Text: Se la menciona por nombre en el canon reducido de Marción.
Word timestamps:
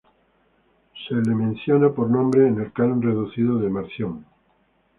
Se 1.07 1.13
la 1.13 1.35
menciona 1.35 1.91
por 1.91 2.09
nombre 2.09 2.47
en 2.47 2.59
el 2.59 2.73
canon 2.73 3.03
reducido 3.03 3.59
de 3.59 3.69
Marción. 3.69 4.25